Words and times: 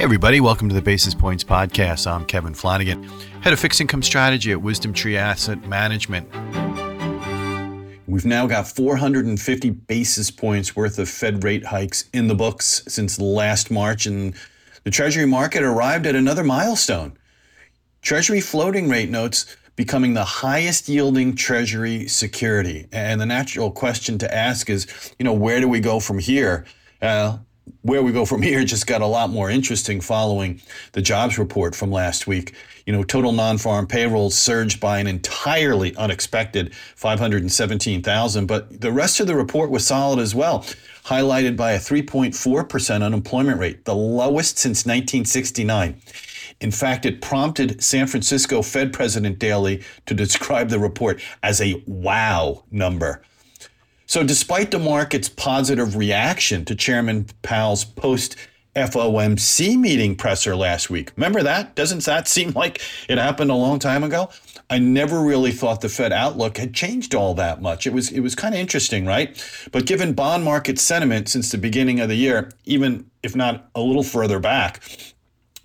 Hey, 0.00 0.04
everybody, 0.04 0.40
welcome 0.40 0.66
to 0.70 0.74
the 0.74 0.80
Basis 0.80 1.14
Points 1.14 1.44
Podcast. 1.44 2.10
I'm 2.10 2.24
Kevin 2.24 2.54
Flanagan, 2.54 3.02
head 3.42 3.52
of 3.52 3.60
fixed 3.60 3.82
income 3.82 4.02
strategy 4.02 4.50
at 4.50 4.56
WisdomTree 4.56 5.14
Asset 5.14 5.68
Management. 5.68 6.26
We've 8.06 8.24
now 8.24 8.46
got 8.46 8.66
450 8.66 9.68
basis 9.68 10.30
points 10.30 10.74
worth 10.74 10.98
of 10.98 11.06
Fed 11.06 11.44
rate 11.44 11.66
hikes 11.66 12.08
in 12.14 12.28
the 12.28 12.34
books 12.34 12.82
since 12.88 13.20
last 13.20 13.70
March, 13.70 14.06
and 14.06 14.34
the 14.84 14.90
Treasury 14.90 15.26
market 15.26 15.62
arrived 15.62 16.06
at 16.06 16.14
another 16.14 16.44
milestone. 16.44 17.12
Treasury 18.00 18.40
floating 18.40 18.88
rate 18.88 19.10
notes 19.10 19.54
becoming 19.76 20.14
the 20.14 20.24
highest 20.24 20.88
yielding 20.88 21.36
Treasury 21.36 22.08
security. 22.08 22.86
And 22.90 23.20
the 23.20 23.26
natural 23.26 23.70
question 23.70 24.16
to 24.16 24.34
ask 24.34 24.70
is, 24.70 25.12
you 25.18 25.26
know, 25.26 25.34
where 25.34 25.60
do 25.60 25.68
we 25.68 25.78
go 25.78 26.00
from 26.00 26.20
here? 26.20 26.64
Uh, 27.02 27.36
where 27.82 28.02
we 28.02 28.12
go 28.12 28.24
from 28.24 28.42
here 28.50 28.64
just 28.64 28.86
got 28.86 29.02
a 29.02 29.06
lot 29.06 29.30
more 29.30 29.50
interesting 29.50 30.00
following 30.00 30.60
the 30.92 31.02
jobs 31.02 31.38
report 31.38 31.74
from 31.74 31.90
last 31.90 32.26
week. 32.26 32.54
You 32.86 32.92
know, 32.92 33.04
total 33.04 33.32
non-farm 33.32 33.86
payrolls 33.86 34.34
surged 34.34 34.80
by 34.80 34.98
an 34.98 35.06
entirely 35.06 35.94
unexpected 35.96 36.74
517,000, 36.96 38.46
but 38.46 38.80
the 38.80 38.90
rest 38.90 39.20
of 39.20 39.26
the 39.26 39.36
report 39.36 39.70
was 39.70 39.86
solid 39.86 40.18
as 40.18 40.34
well, 40.34 40.60
highlighted 41.04 41.56
by 41.56 41.72
a 41.72 41.78
3.4% 41.78 43.02
unemployment 43.02 43.58
rate, 43.58 43.84
the 43.84 43.94
lowest 43.94 44.58
since 44.58 44.84
1969. 44.86 46.00
In 46.60 46.70
fact, 46.70 47.06
it 47.06 47.22
prompted 47.22 47.82
San 47.82 48.06
Francisco 48.06 48.60
Fed 48.60 48.92
President 48.92 49.38
Daly 49.38 49.82
to 50.06 50.14
describe 50.14 50.68
the 50.68 50.78
report 50.78 51.22
as 51.42 51.60
a 51.60 51.82
wow 51.86 52.64
number. 52.70 53.22
So, 54.10 54.24
despite 54.24 54.72
the 54.72 54.80
market's 54.80 55.28
positive 55.28 55.94
reaction 55.94 56.64
to 56.64 56.74
Chairman 56.74 57.26
Powell's 57.42 57.84
post 57.84 58.34
FOMC 58.74 59.78
meeting 59.78 60.16
presser 60.16 60.56
last 60.56 60.90
week, 60.90 61.12
remember 61.16 61.44
that? 61.44 61.76
Doesn't 61.76 62.04
that 62.06 62.26
seem 62.36 62.50
like 62.50 62.82
it 63.08 63.18
happened 63.18 63.52
a 63.52 63.54
long 63.54 63.78
time 63.78 64.02
ago? 64.02 64.28
I 64.68 64.80
never 64.80 65.20
really 65.20 65.52
thought 65.52 65.80
the 65.80 65.88
Fed 65.88 66.12
outlook 66.12 66.56
had 66.56 66.74
changed 66.74 67.14
all 67.14 67.34
that 67.34 67.62
much. 67.62 67.86
It 67.86 67.92
was 67.92 68.10
it 68.10 68.18
was 68.18 68.34
kind 68.34 68.52
of 68.52 68.60
interesting, 68.60 69.06
right? 69.06 69.40
But 69.70 69.86
given 69.86 70.12
bond 70.12 70.42
market 70.42 70.80
sentiment 70.80 71.28
since 71.28 71.52
the 71.52 71.58
beginning 71.58 72.00
of 72.00 72.08
the 72.08 72.16
year, 72.16 72.50
even 72.64 73.08
if 73.22 73.36
not 73.36 73.70
a 73.76 73.80
little 73.80 74.02
further 74.02 74.40
back, 74.40 74.82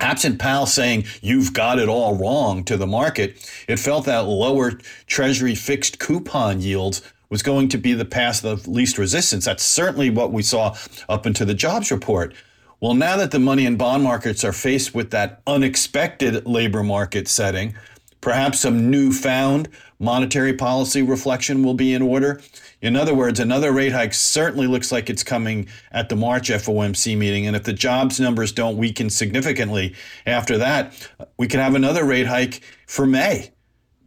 Absent 0.00 0.38
Powell 0.38 0.66
saying 0.66 1.06
you've 1.22 1.54
got 1.54 1.78
it 1.78 1.88
all 1.88 2.14
wrong 2.18 2.62
to 2.64 2.76
the 2.76 2.86
market, 2.86 3.50
it 3.68 3.78
felt 3.78 4.04
that 4.04 4.26
lower 4.26 4.72
Treasury 5.06 5.54
fixed 5.54 5.98
coupon 5.98 6.60
yields 6.60 7.00
was 7.30 7.42
going 7.42 7.68
to 7.68 7.78
be 7.78 7.94
the 7.94 8.04
path 8.04 8.44
of 8.44 8.68
least 8.68 8.98
resistance. 8.98 9.44
That's 9.44 9.62
certainly 9.62 10.10
what 10.10 10.32
we 10.32 10.42
saw 10.42 10.76
up 11.08 11.26
into 11.26 11.44
the 11.44 11.54
jobs 11.54 11.90
report. 11.90 12.34
Well, 12.80 12.94
now 12.94 13.16
that 13.16 13.30
the 13.30 13.38
money 13.38 13.66
and 13.66 13.78
bond 13.78 14.02
markets 14.02 14.44
are 14.44 14.52
faced 14.52 14.94
with 14.94 15.10
that 15.10 15.40
unexpected 15.46 16.46
labor 16.46 16.82
market 16.82 17.28
setting, 17.28 17.74
perhaps 18.20 18.60
some 18.60 18.90
newfound 18.90 19.68
monetary 19.98 20.52
policy 20.52 21.02
reflection 21.02 21.62
will 21.62 21.74
be 21.74 21.94
in 21.94 22.02
order. 22.02 22.40
In 22.82 22.96
other 22.96 23.14
words, 23.14 23.40
another 23.40 23.72
rate 23.72 23.92
hike 23.92 24.12
certainly 24.12 24.66
looks 24.66 24.92
like 24.92 25.08
it's 25.08 25.22
coming 25.22 25.68
at 25.92 26.08
the 26.08 26.16
March 26.16 26.50
FOMC 26.50 27.16
meeting. 27.16 27.46
And 27.46 27.56
if 27.56 27.62
the 27.64 27.72
jobs 27.72 28.20
numbers 28.20 28.52
don't 28.52 28.76
weaken 28.76 29.08
significantly 29.08 29.94
after 30.26 30.58
that, 30.58 31.08
we 31.38 31.48
could 31.48 31.60
have 31.60 31.74
another 31.74 32.04
rate 32.04 32.26
hike 32.26 32.60
for 32.86 33.06
May. 33.06 33.50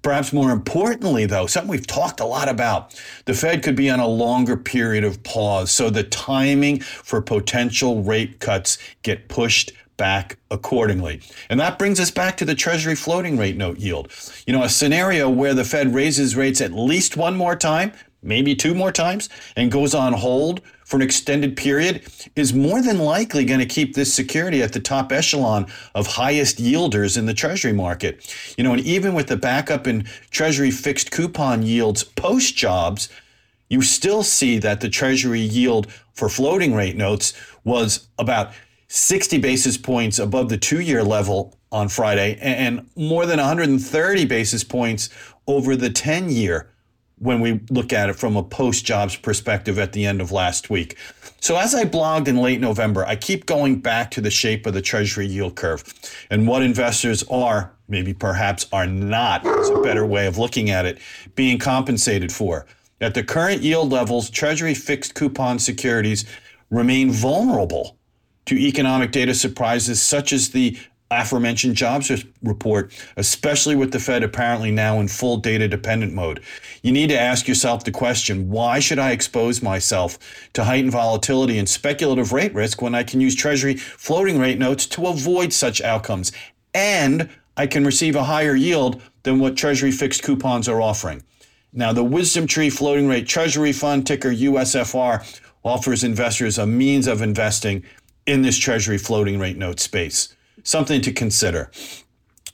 Perhaps 0.07 0.31
more 0.31 0.51
importantly, 0.51 1.25
though, 1.25 1.47
something 1.47 1.69
we've 1.69 1.85
talked 1.85 2.21
a 2.21 2.25
lot 2.25 2.47
about, 2.47 2.97
the 3.25 3.33
Fed 3.33 3.61
could 3.61 3.75
be 3.75 3.89
on 3.89 3.99
a 3.99 4.07
longer 4.07 4.55
period 4.55 5.03
of 5.03 5.21
pause. 5.23 5.69
So 5.69 5.89
the 5.89 6.03
timing 6.03 6.79
for 6.79 7.21
potential 7.21 8.01
rate 8.01 8.39
cuts 8.39 8.77
get 9.03 9.27
pushed 9.27 9.73
back 9.97 10.37
accordingly. 10.49 11.19
And 11.49 11.59
that 11.59 11.77
brings 11.77 11.99
us 11.99 12.09
back 12.09 12.37
to 12.37 12.45
the 12.45 12.55
Treasury 12.55 12.95
floating 12.95 13.37
rate 13.37 13.57
note 13.57 13.79
yield. 13.79 14.09
You 14.45 14.53
know, 14.53 14.63
a 14.63 14.69
scenario 14.69 15.29
where 15.29 15.53
the 15.53 15.65
Fed 15.65 15.93
raises 15.93 16.37
rates 16.37 16.61
at 16.61 16.71
least 16.71 17.17
one 17.17 17.35
more 17.35 17.57
time, 17.57 17.91
maybe 18.21 18.55
two 18.55 18.73
more 18.73 18.91
times, 18.91 19.29
and 19.55 19.71
goes 19.71 19.93
on 19.93 20.13
hold 20.13 20.61
for 20.85 20.95
an 20.95 21.01
extended 21.01 21.57
period 21.57 22.01
is 22.35 22.53
more 22.53 22.81
than 22.81 22.97
likely 22.97 23.43
going 23.43 23.59
to 23.59 23.65
keep 23.65 23.93
this 23.93 24.13
security 24.13 24.63
at 24.63 24.71
the 24.71 24.79
top 24.79 25.11
echelon 25.11 25.67
of 25.93 26.07
highest 26.07 26.59
yielders 26.59 27.17
in 27.17 27.25
the 27.25 27.33
treasury 27.33 27.73
market. 27.73 28.33
You 28.57 28.63
know, 28.63 28.71
and 28.71 28.81
even 28.81 29.13
with 29.13 29.27
the 29.27 29.35
backup 29.35 29.85
in 29.85 30.07
treasury 30.31 30.71
fixed 30.71 31.11
coupon 31.11 31.61
yields 31.63 32.03
post 32.05 32.55
jobs, 32.55 33.09
you 33.69 33.81
still 33.81 34.23
see 34.23 34.59
that 34.59 34.79
the 34.79 34.89
treasury 34.89 35.41
yield 35.41 35.91
for 36.13 36.29
floating 36.29 36.73
rate 36.73 36.95
notes 36.95 37.33
was 37.65 38.07
about 38.17 38.53
60 38.87 39.39
basis 39.39 39.77
points 39.77 40.19
above 40.19 40.47
the 40.47 40.57
two 40.57 40.79
year 40.79 41.03
level 41.03 41.57
on 41.71 41.89
Friday 41.89 42.37
and 42.41 42.89
more 42.95 43.25
than 43.25 43.39
130 43.39 44.25
basis 44.25 44.63
points 44.63 45.09
over 45.47 45.75
the 45.75 45.89
10 45.89 46.29
year 46.29 46.69
when 47.19 47.39
we 47.39 47.59
look 47.69 47.91
at 47.93 48.09
it 48.09 48.13
from 48.13 48.35
a 48.35 48.43
post 48.43 48.85
jobs 48.85 49.15
perspective 49.15 49.79
at 49.79 49.93
the 49.93 50.05
end 50.05 50.21
of 50.21 50.31
last 50.31 50.69
week. 50.69 50.97
So, 51.39 51.57
as 51.57 51.73
I 51.73 51.85
blogged 51.85 52.27
in 52.27 52.37
late 52.37 52.59
November, 52.59 53.05
I 53.05 53.15
keep 53.15 53.45
going 53.45 53.79
back 53.79 54.11
to 54.11 54.21
the 54.21 54.31
shape 54.31 54.65
of 54.65 54.73
the 54.73 54.81
Treasury 54.81 55.27
yield 55.27 55.55
curve 55.55 55.83
and 56.29 56.47
what 56.47 56.61
investors 56.61 57.23
are, 57.29 57.73
maybe 57.87 58.13
perhaps 58.13 58.67
are 58.71 58.87
not, 58.87 59.45
is 59.45 59.69
a 59.69 59.81
better 59.81 60.05
way 60.05 60.27
of 60.27 60.37
looking 60.37 60.69
at 60.69 60.85
it, 60.85 60.99
being 61.35 61.57
compensated 61.59 62.31
for. 62.31 62.65
At 62.99 63.13
the 63.13 63.23
current 63.23 63.61
yield 63.61 63.91
levels, 63.91 64.29
Treasury 64.29 64.73
fixed 64.73 65.13
coupon 65.13 65.59
securities 65.59 66.25
remain 66.69 67.11
vulnerable 67.11 67.97
to 68.45 68.55
economic 68.55 69.11
data 69.11 69.33
surprises 69.33 70.01
such 70.01 70.33
as 70.33 70.49
the 70.49 70.77
aforementioned 71.09 71.75
jobs 71.75 72.11
report, 72.43 72.91
especially 73.15 73.75
with 73.75 73.91
the 73.91 73.99
Fed 73.99 74.23
apparently 74.23 74.71
now 74.71 74.99
in 74.99 75.07
full 75.07 75.37
data 75.37 75.67
dependent 75.67 76.13
mode. 76.13 76.41
You 76.81 76.91
need 76.91 77.07
to 77.09 77.19
ask 77.19 77.47
yourself 77.47 77.83
the 77.83 77.91
question 77.91 78.49
why 78.49 78.79
should 78.79 78.99
I 78.99 79.11
expose 79.11 79.61
myself 79.61 80.19
to 80.53 80.65
heightened 80.65 80.91
volatility 80.91 81.57
and 81.57 81.69
speculative 81.69 82.33
rate 82.33 82.53
risk 82.53 82.81
when 82.81 82.95
I 82.95 83.03
can 83.03 83.21
use 83.21 83.35
Treasury 83.35 83.75
floating 83.75 84.39
rate 84.39 84.59
notes 84.59 84.85
to 84.87 85.07
avoid 85.07 85.53
such 85.53 85.81
outcomes? 85.81 86.31
And 86.73 87.29
I 87.55 87.67
can 87.67 87.85
receive 87.85 88.15
a 88.15 88.25
higher 88.25 88.55
yield 88.55 89.01
than 89.23 89.39
what 89.39 89.57
Treasury 89.57 89.91
fixed 89.91 90.23
coupons 90.23 90.67
are 90.67 90.81
offering. 90.81 91.23
Now, 91.73 91.93
the 91.93 92.03
WisdomTree 92.03 92.71
floating 92.71 93.07
rate 93.07 93.27
Treasury 93.27 93.71
fund, 93.71 94.05
ticker 94.05 94.31
USFR, 94.31 95.41
offers 95.63 96.03
investors 96.03 96.57
a 96.57 96.65
means 96.65 97.07
of 97.07 97.21
investing 97.21 97.83
in 98.25 98.41
this 98.41 98.57
Treasury 98.57 98.97
floating 98.97 99.39
rate 99.39 99.57
note 99.57 99.79
space 99.79 100.35
something 100.67 101.01
to 101.01 101.11
consider. 101.11 101.71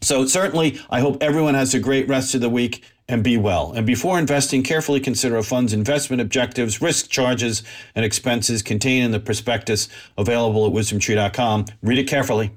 So, 0.01 0.25
certainly, 0.25 0.79
I 0.89 0.99
hope 0.99 1.23
everyone 1.23 1.53
has 1.53 1.73
a 1.73 1.79
great 1.79 2.07
rest 2.09 2.35
of 2.35 2.41
the 2.41 2.49
week 2.49 2.83
and 3.07 3.23
be 3.23 3.37
well. 3.37 3.73
And 3.73 3.85
before 3.85 4.19
investing, 4.19 4.63
carefully 4.63 4.99
consider 4.99 5.37
a 5.37 5.43
fund's 5.43 5.73
investment 5.73 6.21
objectives, 6.21 6.81
risk 6.81 7.09
charges, 7.09 7.63
and 7.95 8.05
expenses 8.05 8.61
contained 8.61 9.05
in 9.05 9.11
the 9.11 9.19
prospectus 9.19 9.87
available 10.17 10.65
at 10.65 10.73
wisdomtree.com. 10.73 11.65
Read 11.81 11.99
it 11.99 12.07
carefully. 12.07 12.51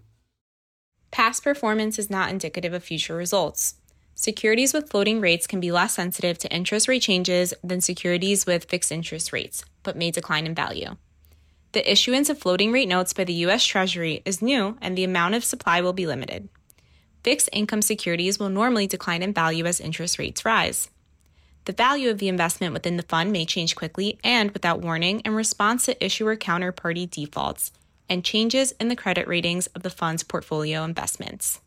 Past 1.10 1.42
performance 1.42 1.98
is 1.98 2.10
not 2.10 2.30
indicative 2.30 2.72
of 2.72 2.84
future 2.84 3.16
results. 3.16 3.76
Securities 4.14 4.72
with 4.72 4.90
floating 4.90 5.20
rates 5.20 5.46
can 5.46 5.60
be 5.60 5.70
less 5.70 5.94
sensitive 5.94 6.38
to 6.38 6.52
interest 6.52 6.88
rate 6.88 7.02
changes 7.02 7.54
than 7.62 7.80
securities 7.80 8.46
with 8.46 8.64
fixed 8.64 8.90
interest 8.90 9.32
rates, 9.32 9.64
but 9.82 9.96
may 9.96 10.10
decline 10.10 10.46
in 10.46 10.54
value. 10.54 10.96
The 11.72 11.90
issuance 11.90 12.28
of 12.28 12.38
floating 12.38 12.72
rate 12.72 12.88
notes 12.88 13.12
by 13.12 13.24
the 13.24 13.32
U.S. 13.34 13.64
Treasury 13.64 14.22
is 14.24 14.40
new 14.40 14.78
and 14.80 14.96
the 14.96 15.04
amount 15.04 15.34
of 15.34 15.44
supply 15.44 15.80
will 15.80 15.92
be 15.92 16.06
limited. 16.06 16.48
Fixed 17.22 17.48
income 17.52 17.82
securities 17.82 18.38
will 18.38 18.48
normally 18.48 18.86
decline 18.86 19.22
in 19.22 19.34
value 19.34 19.66
as 19.66 19.80
interest 19.80 20.18
rates 20.18 20.44
rise. 20.44 20.90
The 21.64 21.72
value 21.72 22.10
of 22.10 22.18
the 22.18 22.28
investment 22.28 22.72
within 22.72 22.96
the 22.96 23.02
fund 23.02 23.32
may 23.32 23.44
change 23.44 23.74
quickly 23.74 24.18
and 24.22 24.52
without 24.52 24.80
warning 24.80 25.20
in 25.20 25.34
response 25.34 25.84
to 25.86 26.04
issuer 26.04 26.36
counterparty 26.36 27.10
defaults 27.10 27.72
and 28.08 28.24
changes 28.24 28.72
in 28.80 28.86
the 28.86 28.94
credit 28.94 29.26
ratings 29.26 29.66
of 29.68 29.82
the 29.82 29.90
fund's 29.90 30.22
portfolio 30.22 30.84
investments. 30.84 31.60